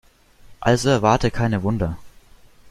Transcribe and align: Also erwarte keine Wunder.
Also 0.61 0.89
erwarte 0.89 1.29
keine 1.29 1.61
Wunder. 1.61 1.95